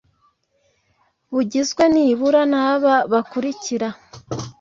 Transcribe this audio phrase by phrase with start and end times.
[1.33, 3.87] bugizwe nibura n aba bakurikira